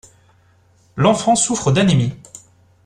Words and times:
L’enfant 0.95 1.35
souffre 1.35 1.69
d’anémie. 1.71 2.15